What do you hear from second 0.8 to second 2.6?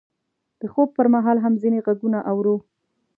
پر مهال هم ځینې غږونه اورو.